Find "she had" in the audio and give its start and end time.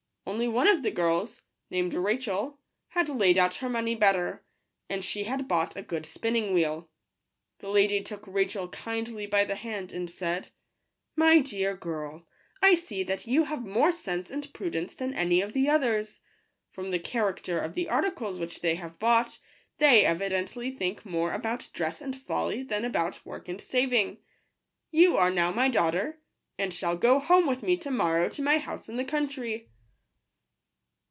5.03-5.47